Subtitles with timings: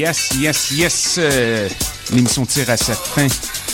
[0.00, 1.16] Yes, yes, yes.
[1.18, 1.68] Euh,
[2.14, 3.26] l'émission tire à sa fin.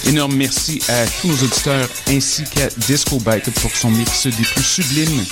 [0.09, 4.65] Énorme merci à tous nos auditeurs ainsi qu'à Disco Bike pour son mix des plus
[4.65, 5.25] sublimes.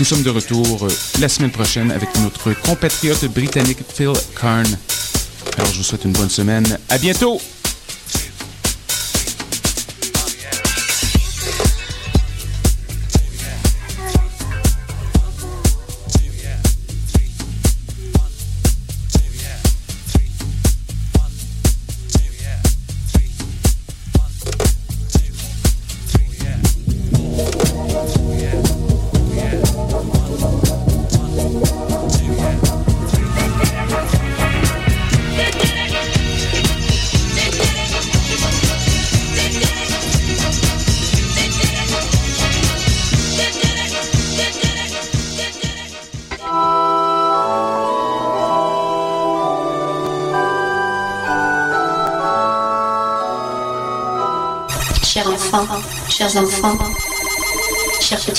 [0.00, 0.88] Nous sommes de retour euh,
[1.20, 4.66] la semaine prochaine avec notre compatriote britannique Phil Karn.
[5.56, 6.80] Alors je vous souhaite une bonne semaine.
[6.88, 7.40] À bientôt!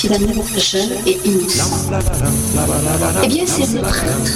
[0.06, 1.90] Petits amours jeunes et innocents.
[3.22, 4.32] Eh bien, c'est le prêtre.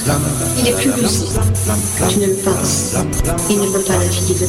[0.58, 1.40] Il est plus lucide.
[2.08, 2.94] Tu ne le penses.
[3.48, 4.46] Il ne veut pas la vie, il veut.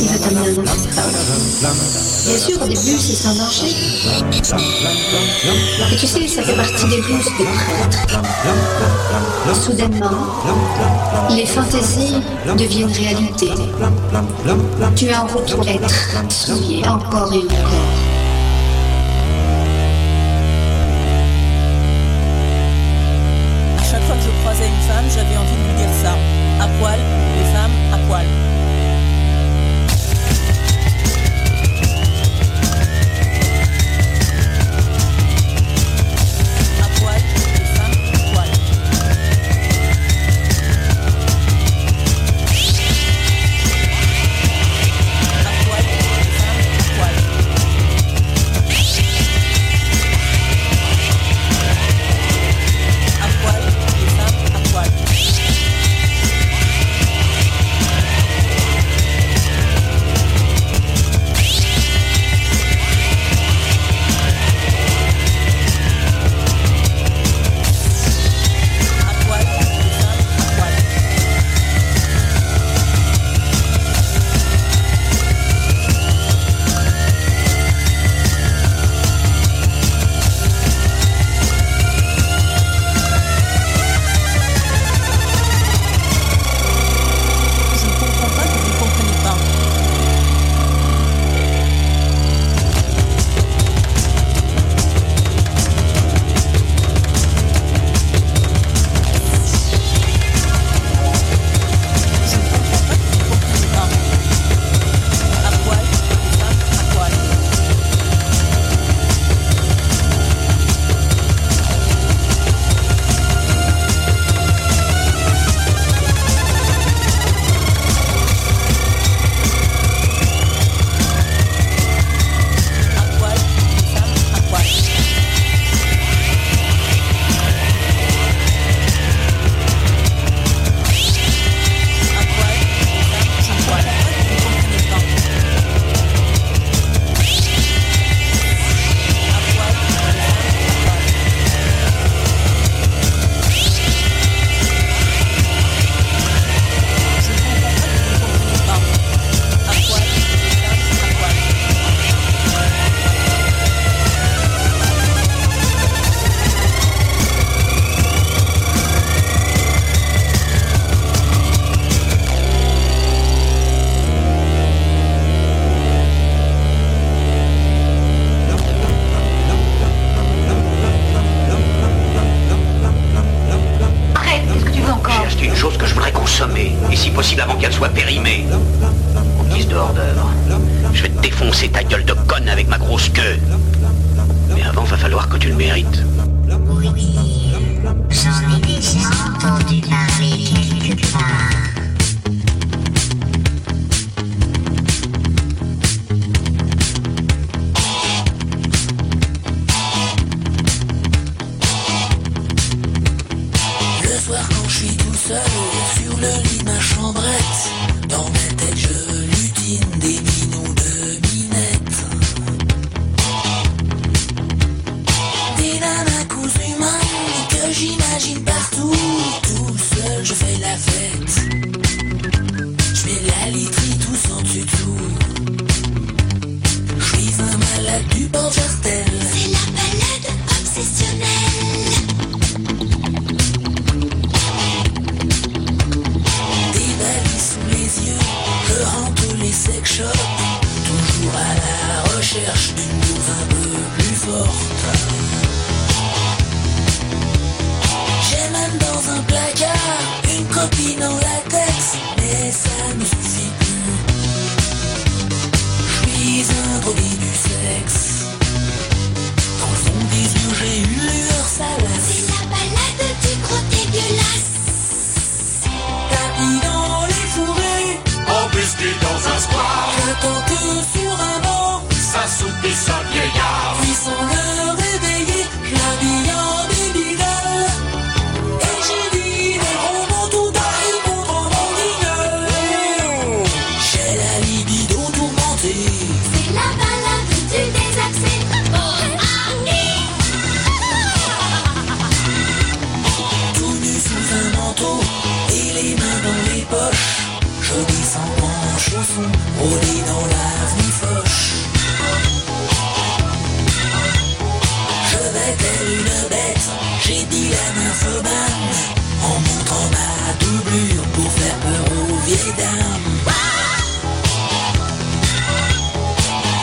[0.00, 0.62] Il veut t'amener un.
[2.26, 3.74] Bien sûr, au début, c'est sans danger.
[5.92, 8.08] Et tu sais, ça fait partie des ruses des prêtres.
[9.52, 10.26] Soudainement,
[11.30, 12.22] les fantaisies
[12.56, 13.48] deviennent réalité.
[14.96, 15.90] Tu es en route pour être
[16.30, 17.99] souillé encore et encore.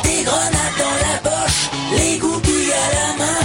[0.04, 3.42] Des grenades dans la poche, les goopies à la main,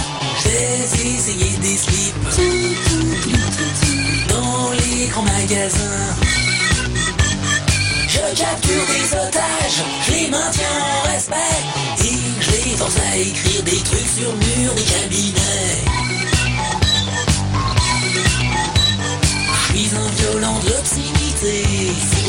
[8.07, 11.61] Je capture des otages, je les maintiens en respect
[11.99, 12.75] et je les
[13.11, 14.33] à écrire des trucs sur
[14.73, 15.83] des cabinets.
[19.53, 22.22] Je suis un violent de.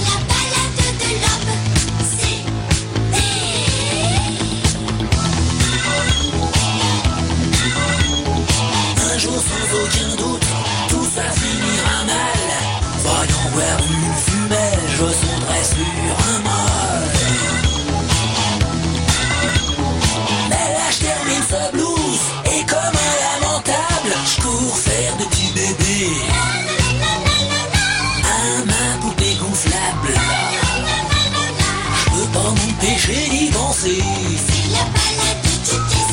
[33.73, 36.05] C'est la balade de toutes les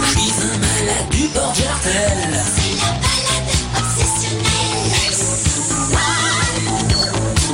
[0.00, 2.42] Je suis un malade du bord du.
[2.54, 5.12] C'est la balade obsessionnelle.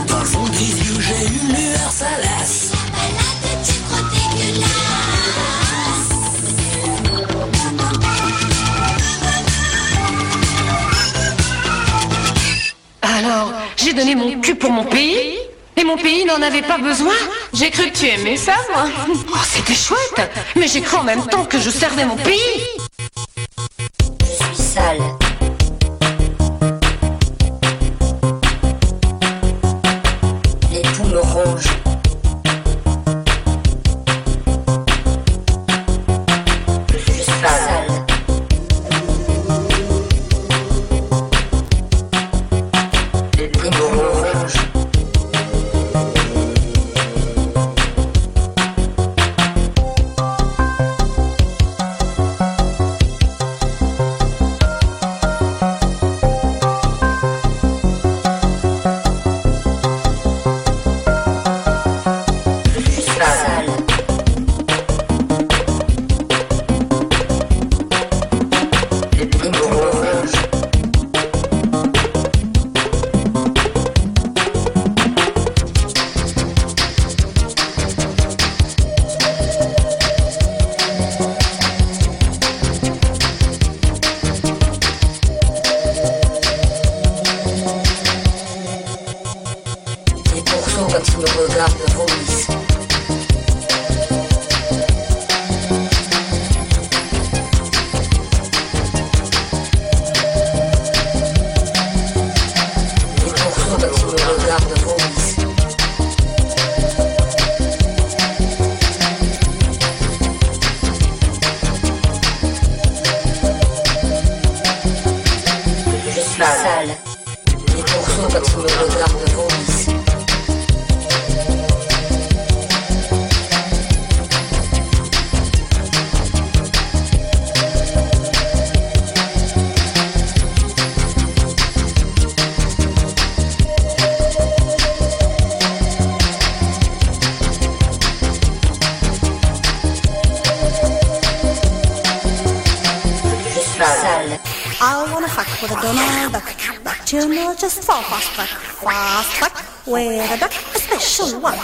[0.08, 0.46] Dans le fond
[1.00, 2.72] j'ai une lueur salace.
[13.02, 15.47] Alors, j'ai donné mon cul pour mon pays?
[15.78, 17.14] Et mon pays n'en avait pas besoin
[17.52, 18.87] J'ai cru que tu aimais ça, moi.
[19.08, 22.64] Oh, c'était chouette Mais j'ai cru en même temps que je servais mon pays
[24.20, 25.17] Je suis sale.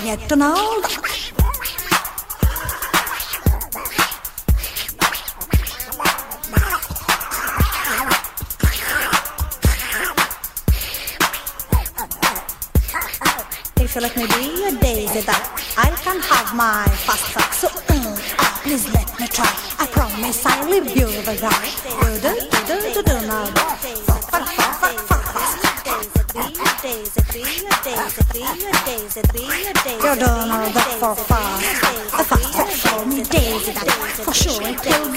[0.05, 0.29] yet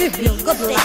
[0.10, 0.80] grifli, godla,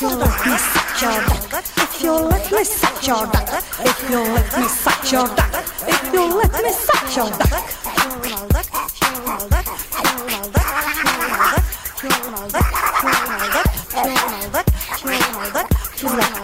[0.00, 3.48] fjola, me sack your duck, if you let me sack your duck,
[3.80, 7.79] if you let me sack your duck, if you let me sack your duck.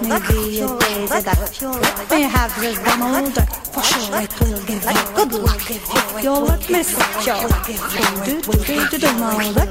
[0.09, 1.39] Let me be a daisy duck.
[1.83, 3.49] Let me have this Donald duck.
[3.75, 5.71] For sure it will give you good luck.
[5.71, 7.67] If you let me suck your duck,
[8.25, 9.71] do do do do duck.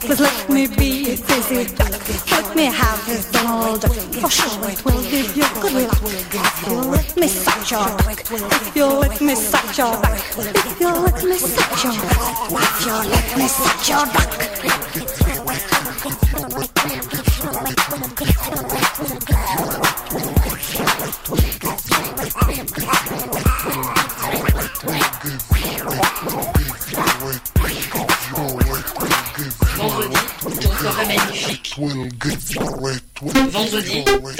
[0.00, 1.92] Please let me be a daisy duck.
[2.30, 3.92] Let me have this Donald duck.
[3.92, 6.02] For sure it will give you good luck.
[6.02, 7.86] If you let me suck your.
[8.08, 10.18] If you let me suck your duck.
[10.38, 12.16] If you let me suck your duck.
[12.50, 14.32] If you let me suck your duck.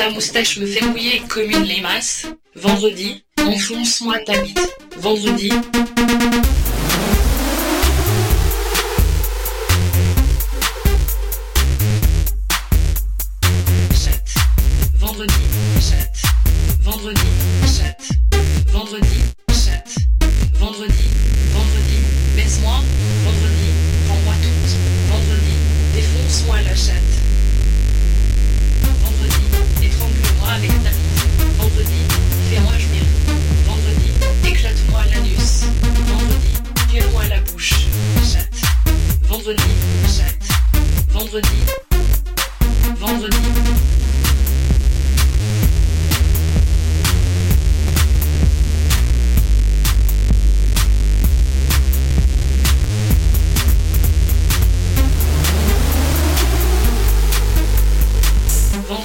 [0.06, 2.26] Ta moustache me fait mouiller comme une limace.
[2.54, 4.78] Vendredi, enfonce-moi ta bite.
[4.98, 5.50] Vendredi,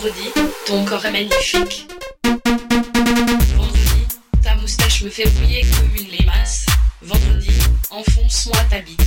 [0.01, 0.29] Vendredi,
[0.65, 1.87] ton corps est magnifique.
[3.55, 4.07] Vendredi,
[4.41, 6.65] ta moustache me fait briller comme une limace.
[7.03, 7.51] Vendredi,
[7.91, 8.99] enfonce-moi ta bite.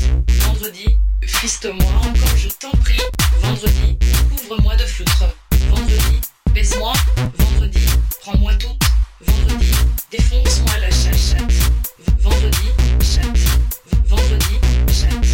[0.46, 3.00] Vendredi, fiste-moi encore, je t'en prie.
[3.42, 3.98] Vendredi,
[4.30, 5.24] couvre-moi de feutre.
[5.68, 6.20] Vendredi,
[6.52, 6.92] baise-moi.
[7.38, 7.80] Vendredi,
[8.20, 8.80] prends-moi toute.
[9.20, 9.72] Vendredi,
[10.12, 11.52] défonce-moi la chachate.
[12.20, 12.68] Vendredi,
[13.00, 13.36] chatte.
[14.06, 15.26] Vendredi, chatte.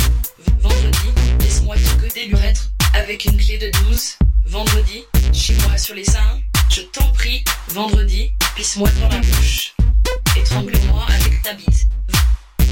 [0.59, 4.17] Vendredi, laisse-moi tout que des l'urètre avec une clé de 12.
[4.47, 6.41] Vendredi, chie-moi sur les seins,
[6.71, 7.45] je t'en prie.
[7.69, 9.75] Vendredi, pisse-moi dans la bouche.
[10.37, 11.89] Étrangle-moi avec ta bite.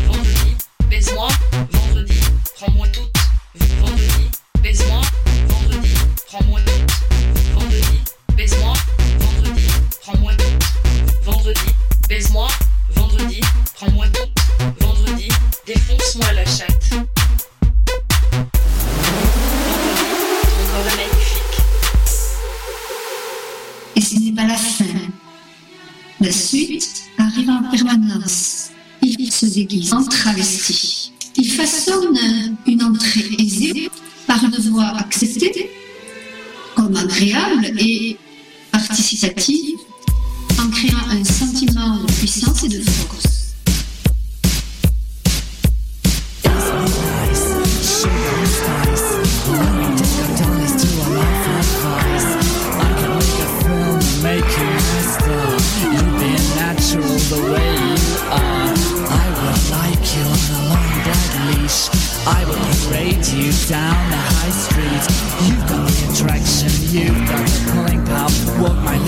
[0.06, 0.56] Vendredi,
[0.88, 1.28] baise-moi.
[1.70, 2.20] Vendredi,
[2.56, 3.12] prends-moi toute.
[3.80, 4.30] Vendredi,
[4.62, 5.00] baise-moi.
[5.48, 5.94] Vendredi,
[6.26, 7.54] prends-moi toute.
[7.54, 8.00] Vendredi,
[8.36, 8.72] baise-moi.
[9.18, 9.66] Vendredi,
[10.02, 11.24] prends-moi toute.
[11.24, 11.74] Vendredi,
[12.08, 12.48] baise-moi.
[12.90, 13.40] Vendredi,
[13.74, 14.80] prends-moi toute.
[14.80, 15.28] Vendredi,
[15.66, 17.07] défonce-moi la chatte.
[24.38, 24.84] Pas la fin.
[26.20, 28.68] La suite arrive en permanence.
[29.02, 31.12] Il se déguise en travesti.
[31.34, 32.16] Il façonne
[32.64, 33.90] une entrée aisée
[34.28, 35.72] par une voix acceptée
[36.76, 38.16] comme agréable et
[38.70, 39.74] participative
[40.60, 43.37] en créant un sentiment de puissance et de force.
[62.30, 65.04] I would parade you down the high street.
[65.48, 68.28] You've got the attraction, you've got the pulling power.
[68.60, 68.98] Walk my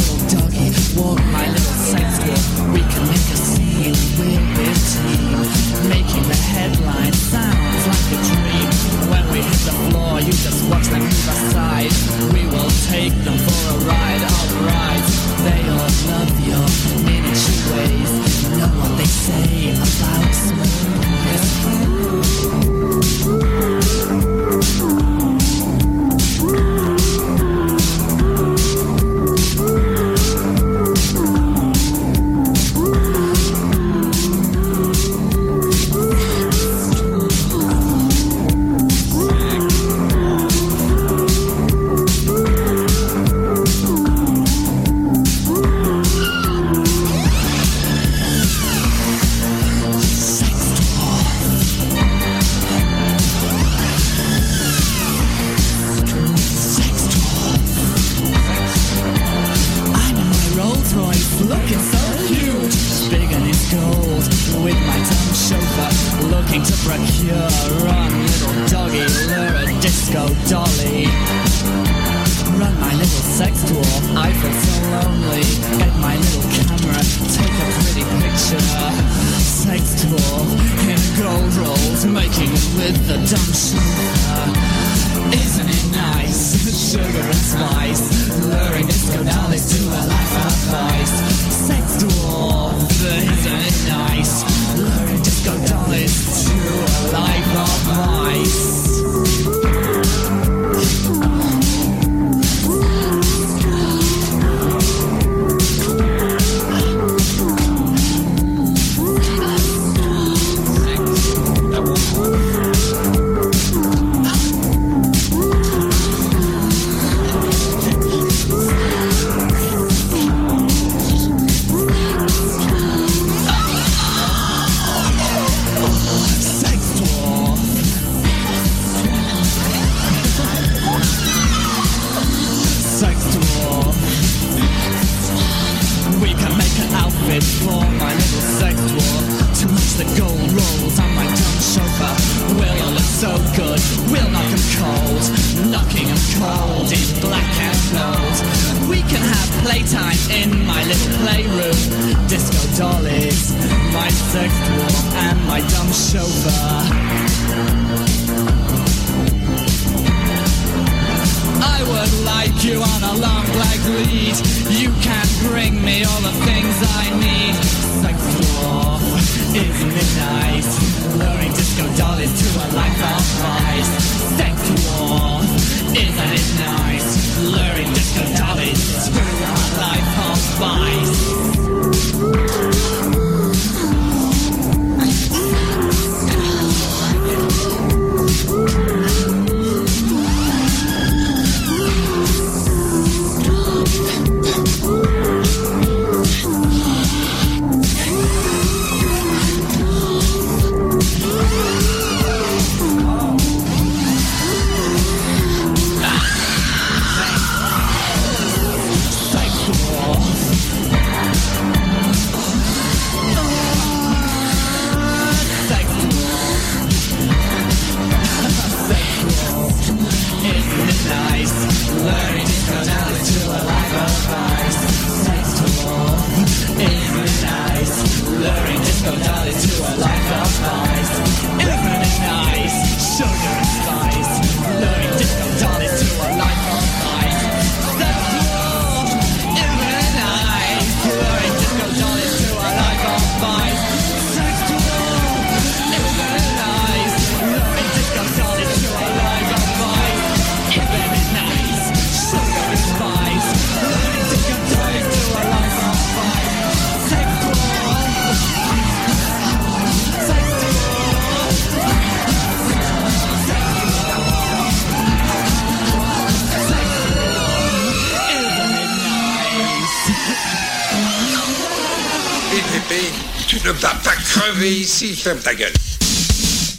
[274.70, 275.14] ici.
[275.14, 275.72] Ferme ta gueule.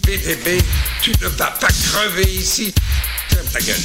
[0.04, 0.62] BDB,
[1.02, 2.74] tu ne vas pas crever ici.
[3.30, 3.76] Ferme ta gueule.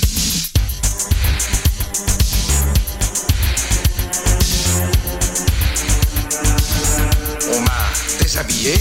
[7.53, 8.75] On m'a déshabillé.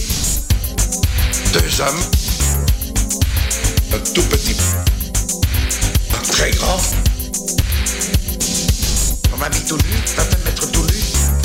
[1.53, 2.01] Deux hommes.
[3.93, 4.55] Un tout petit.
[6.13, 6.81] Un très grand.
[9.33, 10.93] On m'a mis tout nu, 20 mètres tout nu.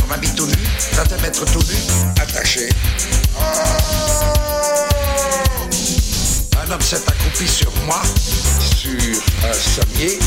[0.05, 0.55] On m'a mis tout nu,
[0.93, 2.21] 20 mètres tout nu.
[2.21, 2.69] Attaché.
[6.63, 8.01] Un homme s'est accroupi sur moi,
[8.61, 8.91] sur
[9.49, 10.19] un sommier.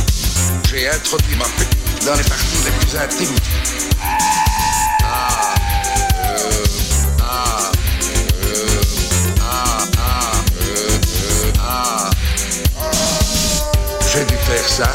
[0.70, 3.36] J'ai introduit ma petite dans les parties les plus intimes.
[14.14, 14.92] J'ai dû faire ça.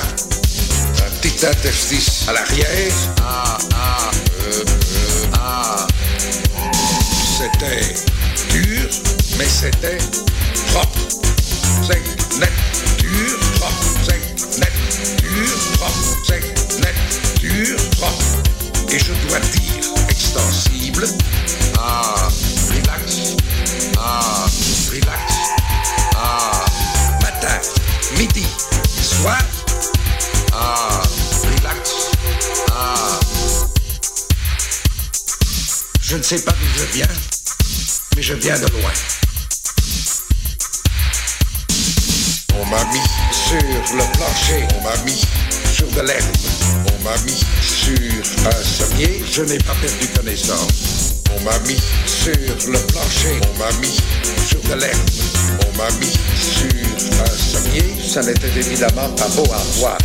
[1.04, 2.92] Un petit interstice à l'arrière.
[3.20, 4.10] Ah, ah,
[4.44, 4.77] euh
[7.52, 7.94] c'était
[8.52, 8.88] dur,
[9.38, 9.98] mais c'était
[10.72, 10.98] propre.
[11.86, 12.02] Sec,
[12.38, 12.52] net,
[12.98, 14.04] dur, propre.
[14.04, 14.20] Sec,
[14.58, 14.72] net,
[15.22, 16.26] dur, propre.
[16.26, 16.42] Sec,
[16.80, 16.94] net,
[17.40, 18.24] dur, propre.
[18.90, 21.06] Et je dois dire, extensible,
[21.78, 22.28] ah,
[22.70, 23.36] relax,
[23.98, 24.46] ah,
[24.90, 25.32] relax,
[26.16, 26.64] ah,
[27.22, 27.60] matin,
[28.16, 28.46] midi,
[29.02, 29.38] soir,
[30.52, 31.02] ah,
[31.44, 32.10] relax,
[32.72, 33.20] ah.
[36.00, 37.27] Je ne sais pas d'où je viens
[38.28, 38.92] je viens de loin.
[42.60, 43.00] On m'a mis
[43.32, 45.22] sur le plancher, on m'a mis
[45.72, 46.36] sur de l'herbe,
[46.92, 47.96] on m'a mis sur
[48.46, 51.14] un sommier, je n'ai pas perdu connaissance.
[51.34, 53.96] On m'a mis sur le plancher, on m'a mis
[54.46, 55.10] sur de l'herbe,
[55.66, 59.98] on m'a mis sur un sommier, ça n'était évidemment pas beau à voir.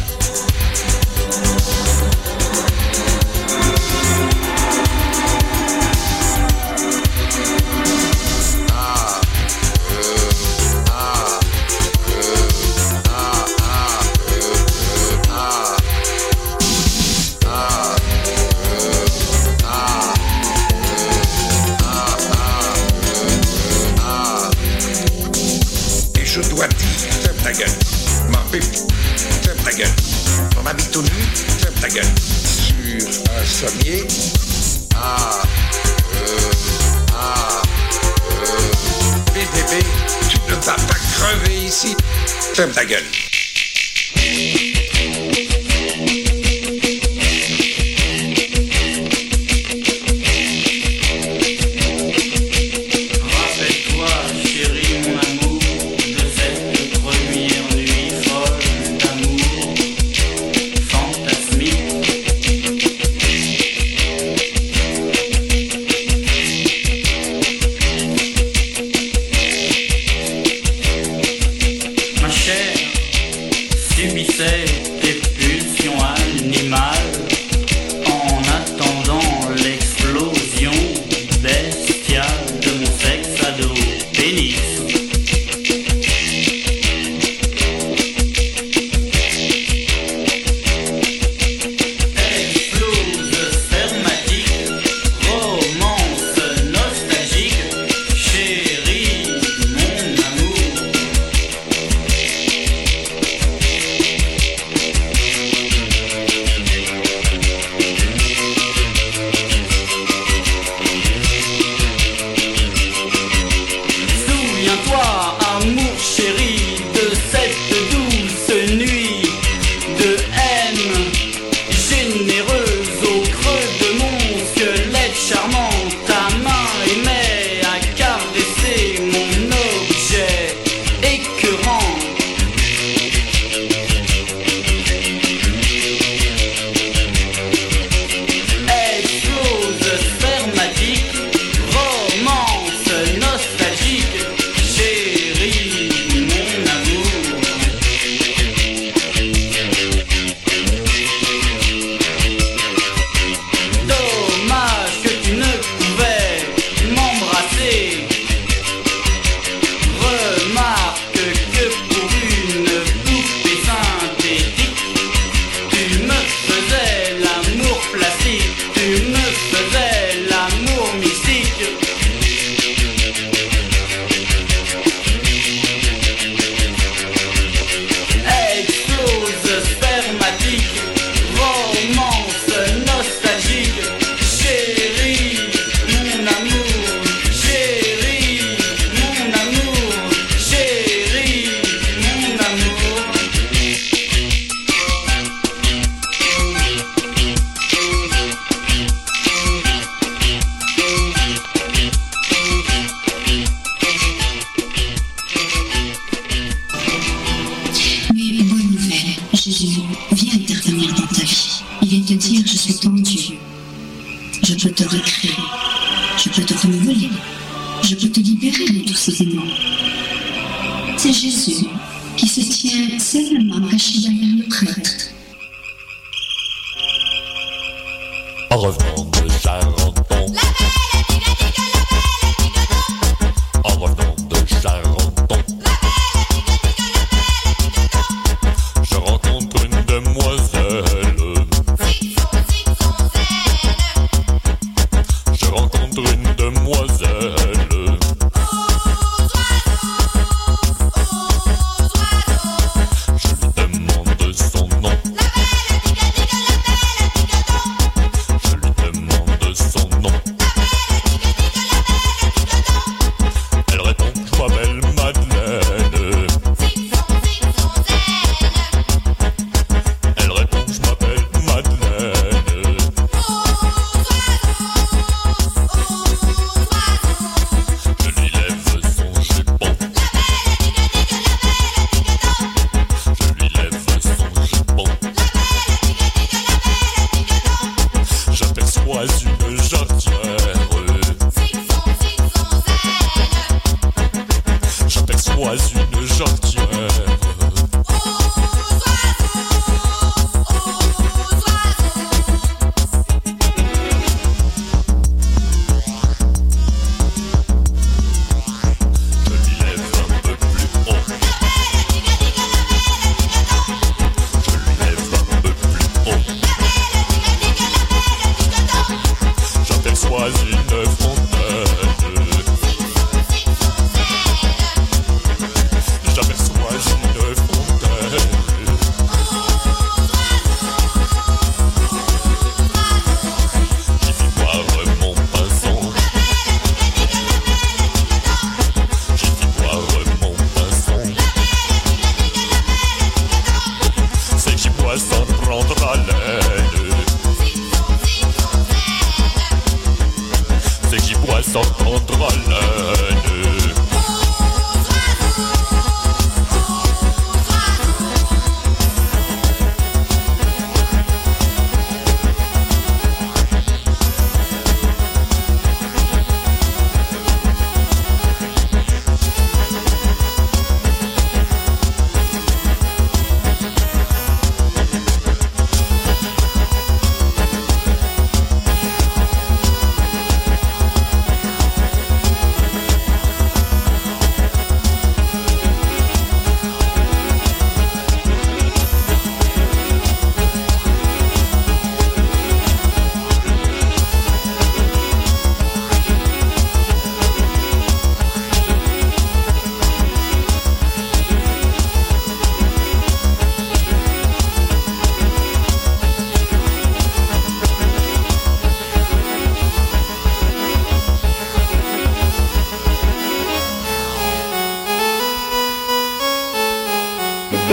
[42.54, 43.33] Stimmt again.
[74.04, 74.93] Jimmy safe.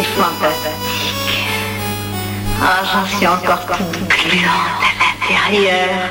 [0.02, 1.44] Fantastique.
[2.62, 4.92] Ah, j'en suis encore toute gluante à
[5.28, 6.10] l'intérieur.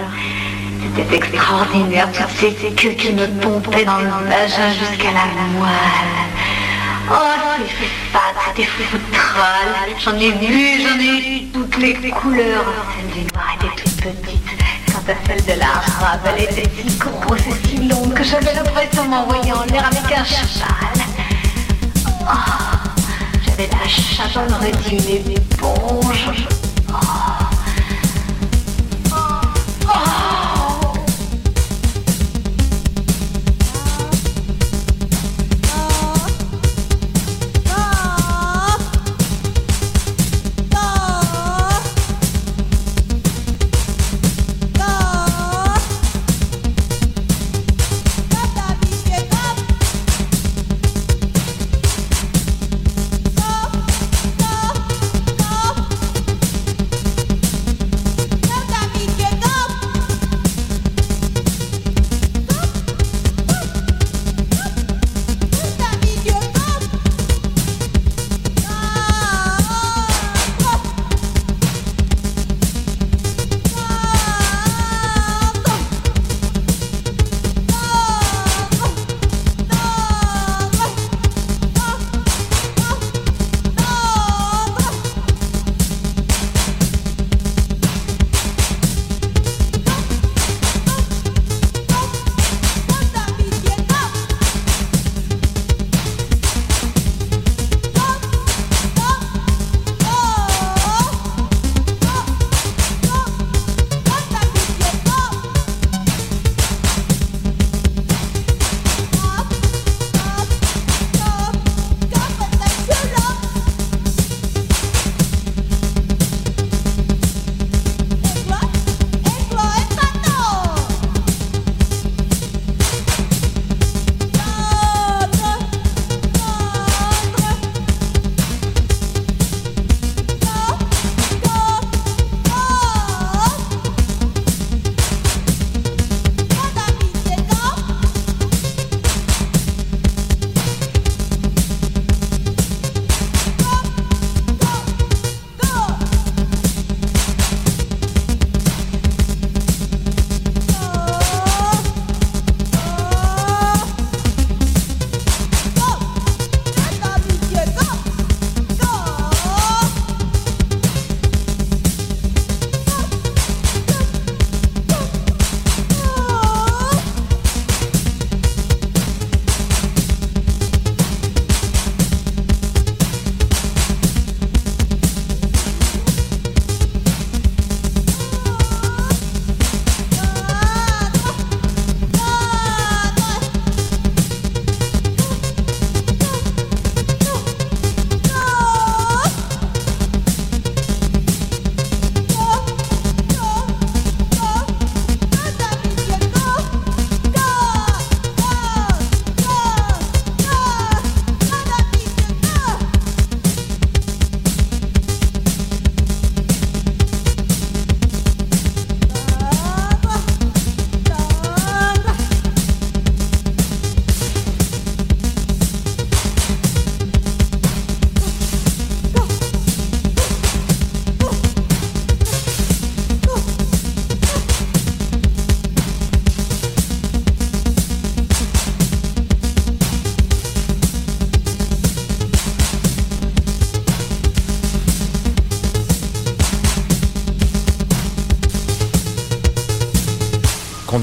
[0.95, 5.25] C'était extraordinaire, toutes ces queues qui me pompaient dans le vagin jusqu'à la
[5.57, 6.19] moelle.
[7.11, 7.15] Oh,
[7.57, 9.69] c'est fade, c'était foutral.
[10.03, 12.65] J'en ai vu, j'en ai eu toutes les couleurs.
[12.95, 14.49] Celle du noir était toute petite.
[14.85, 19.05] Quant à celle de l'arabe, elle était si grosse et si longue que j'avais l'impression
[19.05, 20.99] de m'envoyer en l'air avec un cheval.
[23.59, 26.31] J'avais la chatte, on aurait dit une éponge.
[26.91, 27.38] Oh.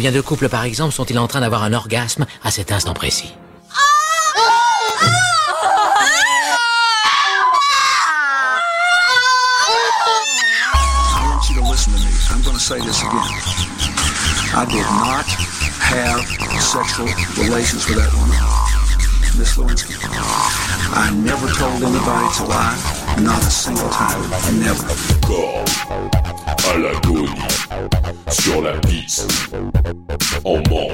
[0.07, 3.35] Combien de couples, par exemple, sont-ils en train d'avoir un orgasme à cet instant précis?
[14.55, 15.27] I did not
[15.81, 16.23] have
[16.61, 18.39] sexual relations with that woman,
[20.95, 22.79] I never told anybody to lie,
[23.19, 24.23] not a single time,
[24.61, 24.87] never.
[26.69, 26.77] À
[28.31, 29.46] sur la piste.
[30.47, 30.86] Omo.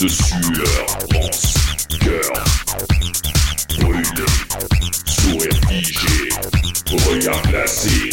[0.00, 1.54] de sueur, pense,
[1.98, 2.44] cœur,
[3.80, 4.26] brûle,
[5.04, 6.28] sourire figé,
[7.08, 8.07] regard glacé.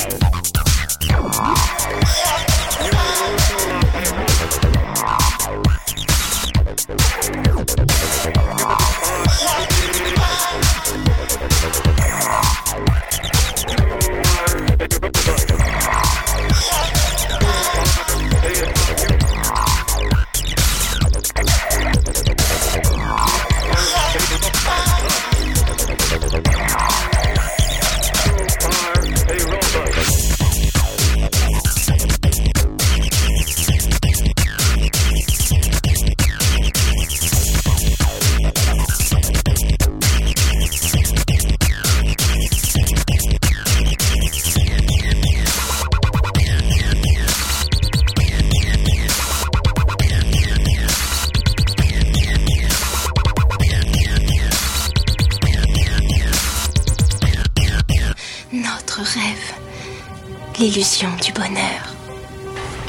[60.76, 61.96] du bonheur.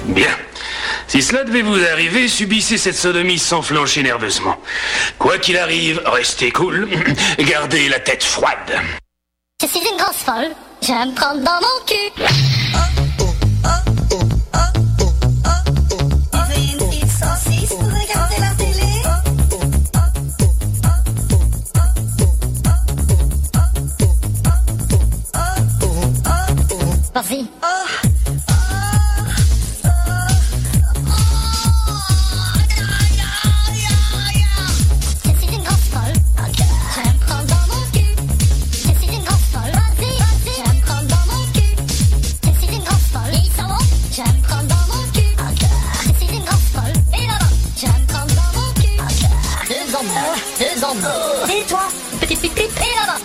[0.06, 0.36] Bien.
[1.06, 4.56] Si cela devait vous arriver, subissez cette sodomie sans flancher nerveusement.
[5.20, 6.88] Quoi qu'il arrive, restez cool,
[7.38, 8.80] gardez la tête froide.
[9.62, 10.50] Je suis une grosse folle,
[10.82, 12.45] je vais me prendre dans mon cul.
[51.02, 51.46] Tom.
[51.46, 51.80] Tais-toi.
[52.20, 53.18] petit pute, et là-bas.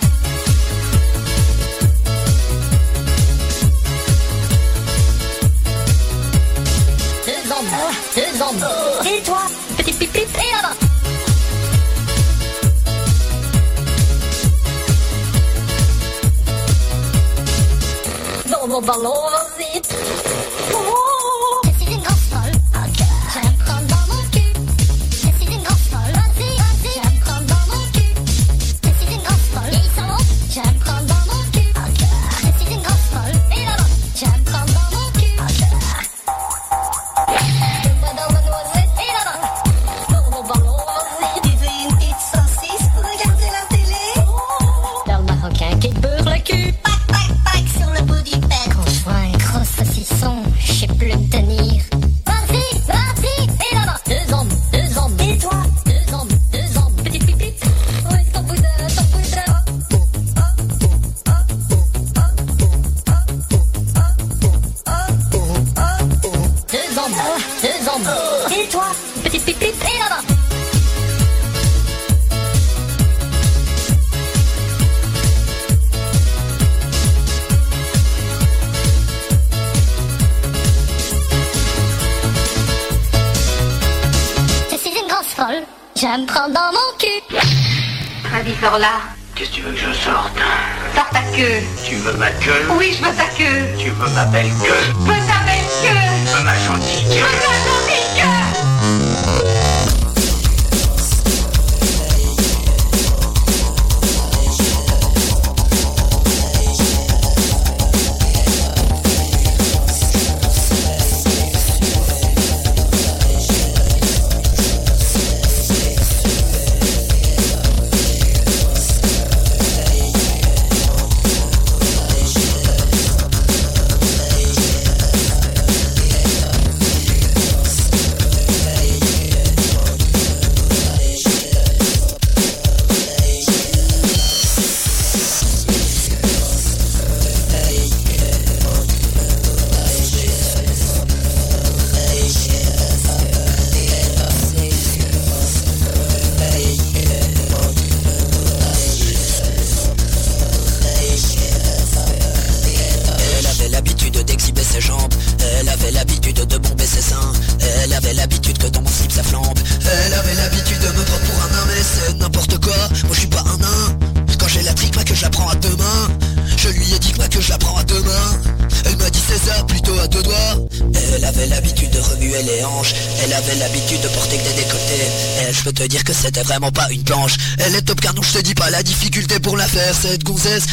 [8.14, 8.58] Deux.
[8.58, 9.02] Deux.
[9.02, 9.38] Tais-toi.
[9.76, 10.76] Petite pute, et là-bas.
[18.80, 19.31] Ballon.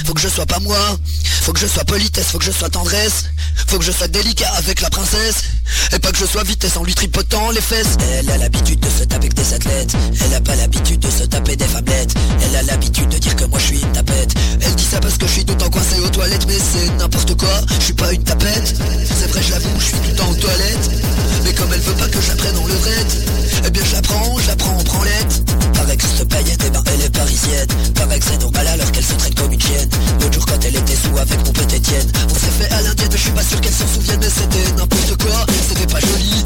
[0.05, 0.77] Faut que je sois pas moi.
[1.41, 3.25] Faut que je sois politesse, faut que je sois tendresse.
[3.67, 5.43] Faut que je sois délicat avec la princesse.
[5.93, 7.97] Et pas que je sois vitesse en lui tripotant les fesses.
[8.17, 9.93] Elle a l'habitude de se taper avec des athlètes.
[10.25, 12.13] Elle a pas l'habitude de se taper des fablettes.
[12.43, 14.33] Elle a l'habitude de dire que moi je suis une tapette.
[14.61, 16.89] Elle dit ça parce que je suis tout le temps coincé aux toilettes Mais c'est
[16.97, 18.75] n'importe quoi, je suis pas une tapette.
[19.19, 20.89] C'est vrai je l'avoue, je suis tout le temps aux toilettes.
[21.43, 23.17] Mais comme elle veut pas que j'apprenne en levrette
[23.65, 25.43] Eh bien je la prends, je la prends en branlette
[26.19, 29.51] cette paillette, eh ben elle est parisienne Paraît que c'est alors qu'elle se traite comme
[29.51, 29.89] une chienne
[30.19, 33.09] L'autre jour quand elle était sous avec mon petit Étienne On s'est fait à l'indienne
[33.11, 36.43] je suis pas sûr qu'elle s'en souvienne Mais c'était n'importe quoi, c'était pas joli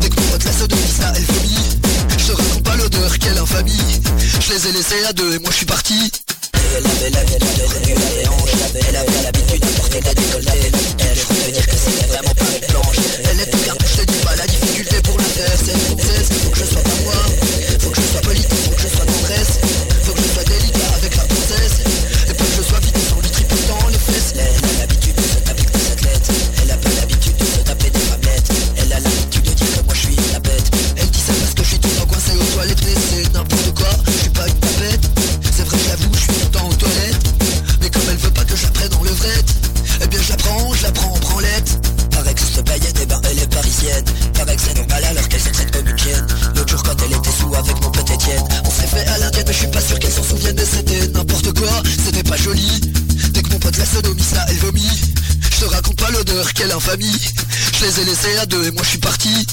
[0.00, 1.78] Dès que mon pote la sodomie ça elle vomit
[2.18, 5.50] Je te raconte pas l'odeur, quelle infamie Je les ai laissés à deux et moi
[5.50, 6.10] je suis parti
[58.24, 58.66] Laissés à deux.
[58.66, 59.46] Et moi je suis parti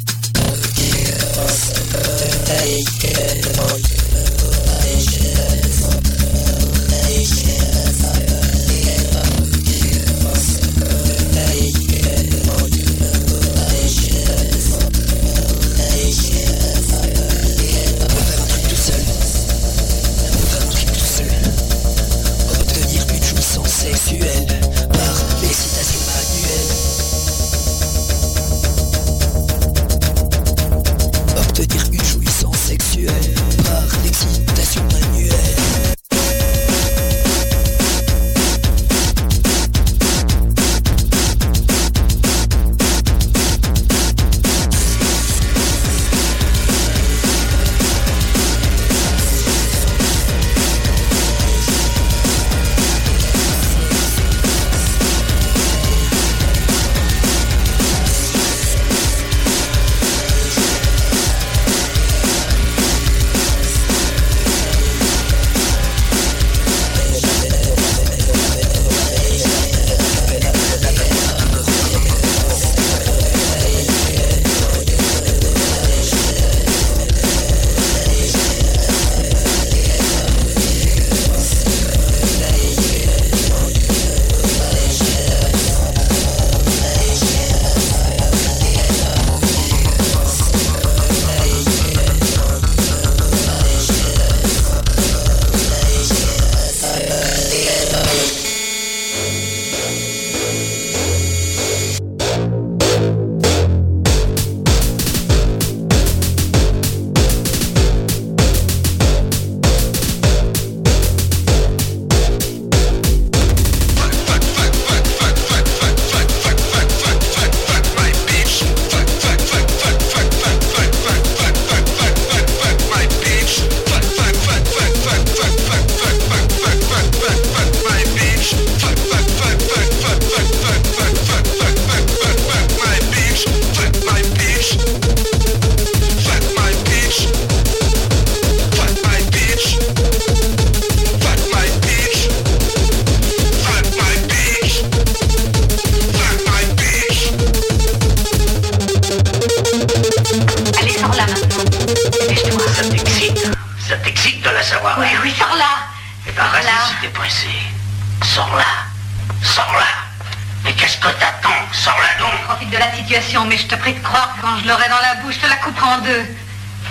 [165.16, 166.26] bouche, te la couperai en deux.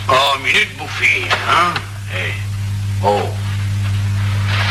[0.09, 1.75] Oh, minute, bouffi, hein
[2.15, 2.33] Eh,
[3.03, 3.29] Oh.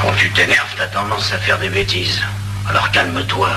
[0.02, 2.22] Quand tu t'énerves, t'as tendance à faire des bêtises.
[2.70, 3.50] Alors calme-toi.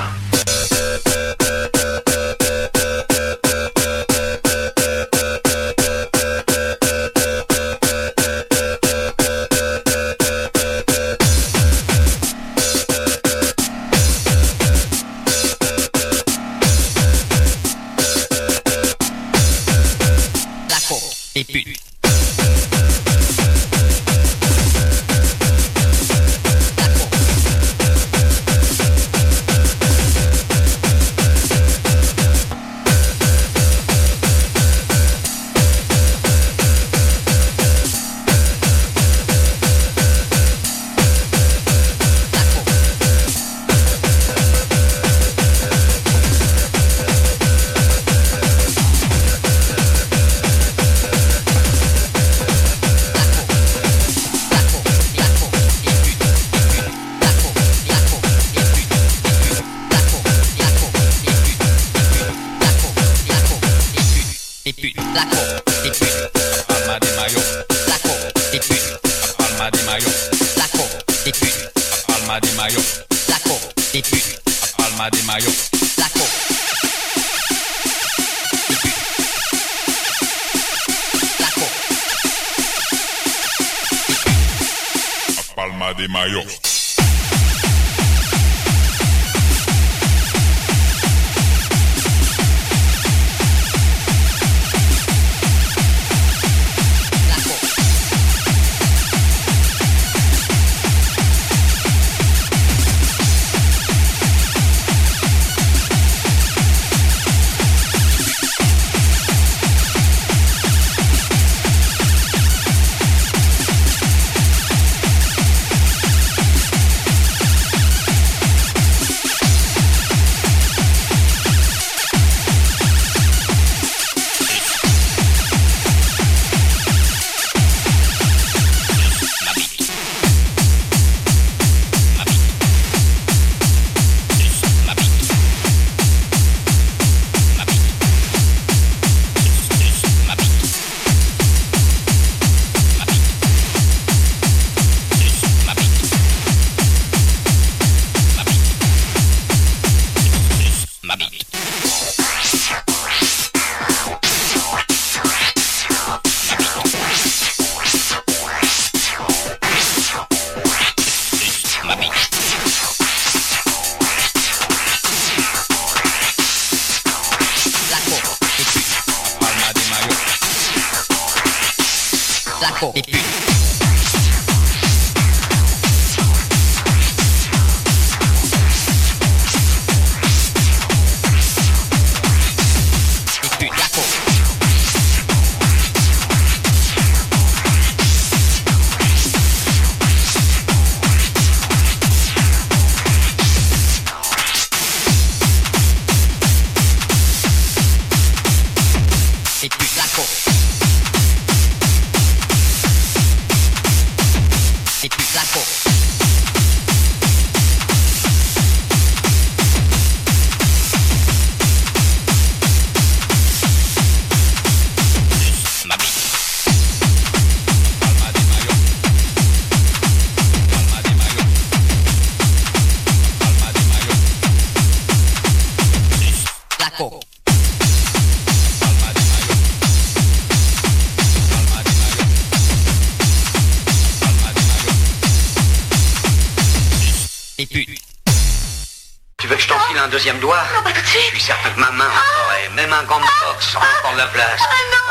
[240.11, 241.21] Deuxième doigt Non, pas tout de suite.
[241.31, 244.11] Je suis certain que ma main en ferait, même un gant de boxe aura encore
[244.13, 244.59] de la place.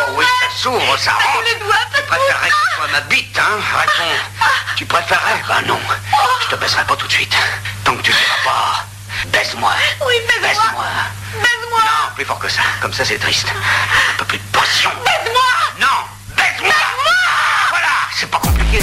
[0.00, 1.42] Oh oui, ça s'ouvre, ça rentre.
[1.44, 4.46] les doigts, Tu préférerais que ce soit ma bite, hein Réponds.
[4.76, 5.42] Tu préférerais?
[5.48, 5.80] Bah non.
[6.42, 7.34] Je te baisserai pas tout de suite.
[7.84, 8.84] Tant que tu diras pas.
[9.28, 9.72] Baise-moi.
[10.06, 10.48] Oui, baise-moi.
[10.48, 10.84] Baise-moi.
[11.34, 11.80] Baise-moi.
[11.80, 12.62] Non, plus fort que ça.
[12.82, 13.48] Comme ça, c'est triste.
[13.48, 14.90] Un peu plus de passion.
[15.04, 15.42] Baise-moi.
[15.80, 16.74] Non, baise-moi.
[17.70, 18.80] Voilà, c'est pas compliqué.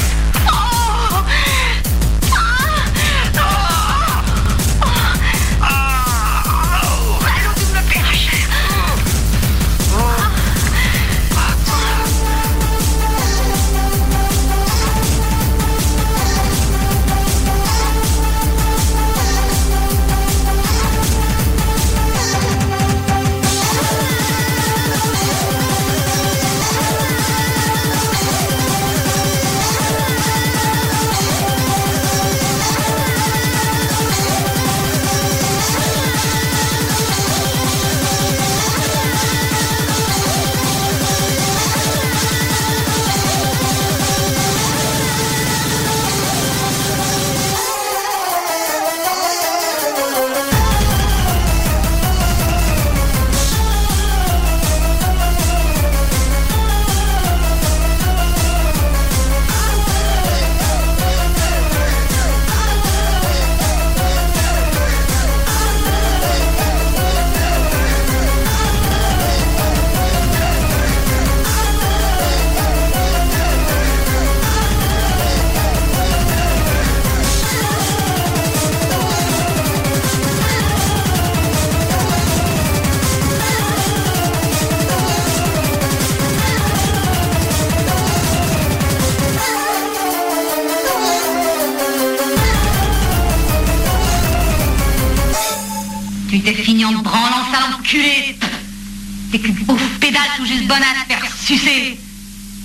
[100.38, 102.00] Tout juste te faire sucer.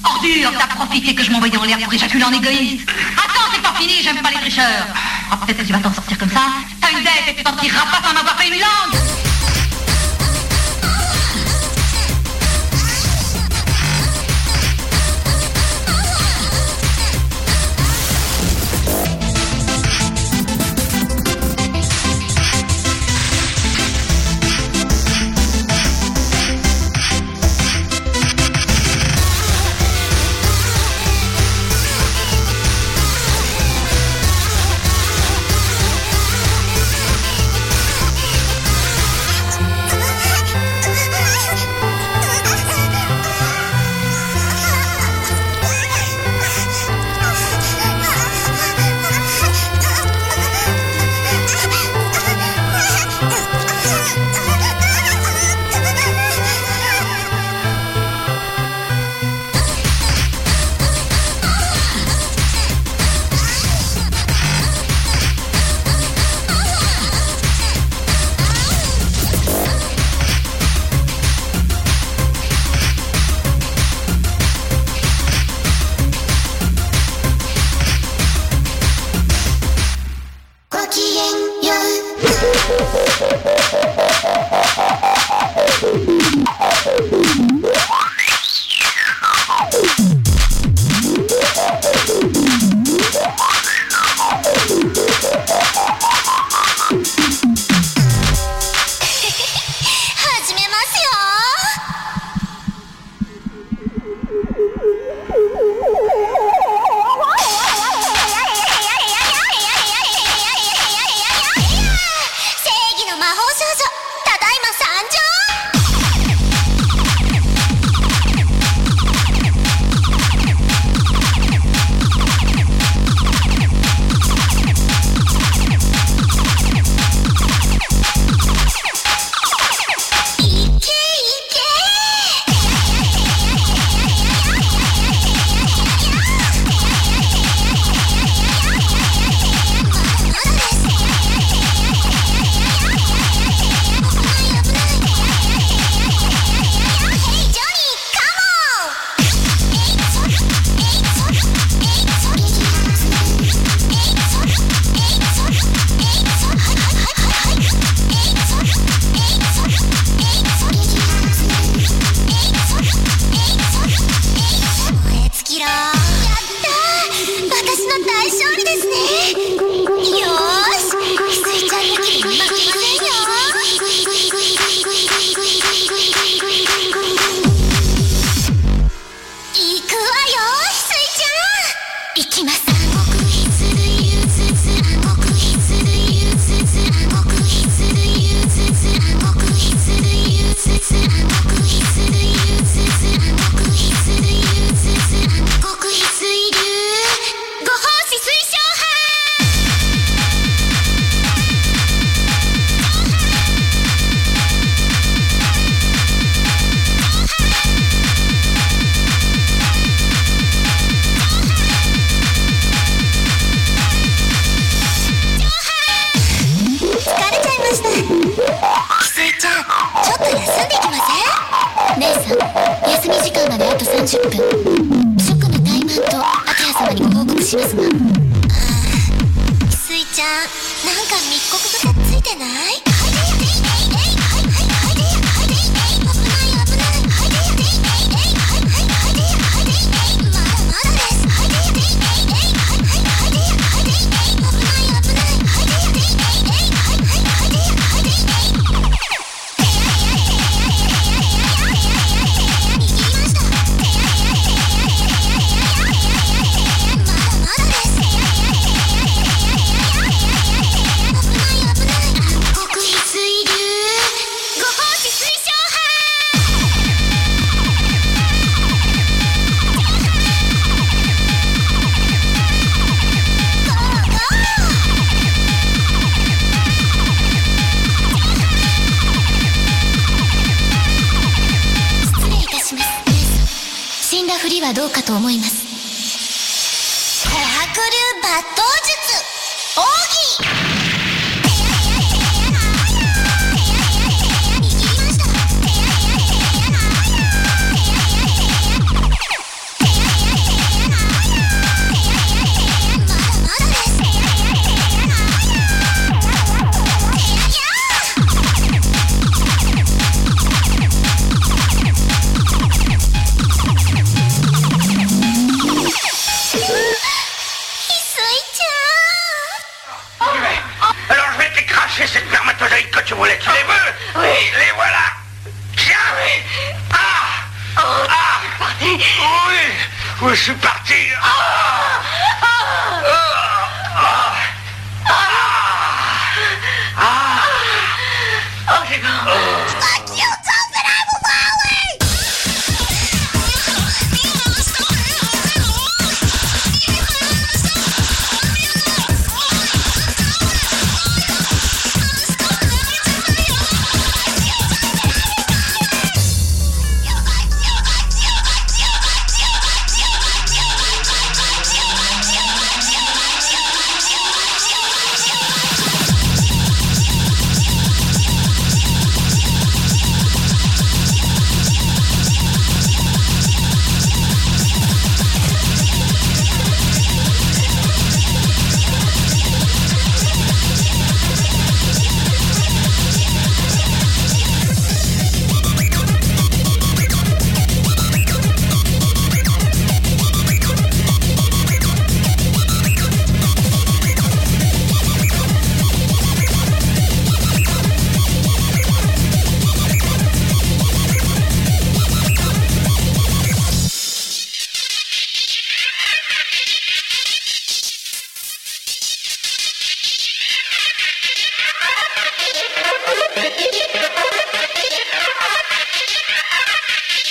[0.04, 2.86] Ordure, t'as profité que je m'envoyais en l'air pour éjaculer en égoïste.
[3.16, 4.86] Attends, c'est pas fini, j'aime pas les tricheurs.
[5.30, 6.42] Ah, peut-être que tu vas t'en sortir comme ça.
[6.82, 9.01] T'as une dette et tu t'en tireras pas sans m'avoir fait une langue30